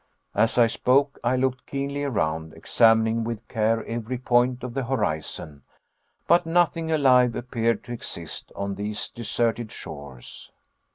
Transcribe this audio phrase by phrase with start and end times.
[0.33, 5.61] As I spoke, I looked keenly around, examining with care every point of the horizon;
[6.27, 10.51] but nothing alive appeared to exist on these deserted shores.